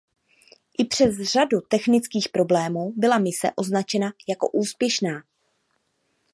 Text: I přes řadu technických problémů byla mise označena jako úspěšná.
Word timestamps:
I 0.77 0.85
přes 0.85 1.17
řadu 1.17 1.61
technických 1.61 2.29
problémů 2.29 2.93
byla 2.97 3.17
mise 3.17 3.51
označena 3.55 4.11
jako 4.29 4.49
úspěšná. 4.49 5.23